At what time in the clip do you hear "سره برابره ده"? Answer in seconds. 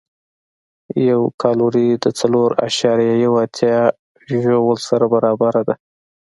4.89-5.75